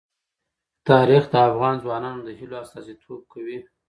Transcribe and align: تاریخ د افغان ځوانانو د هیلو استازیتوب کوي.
تاریخ 0.89 1.23
د 1.29 1.35
افغان 1.49 1.75
ځوانانو 1.83 2.19
د 2.27 2.29
هیلو 2.39 2.55
استازیتوب 2.63 3.21
کوي. 3.33 3.57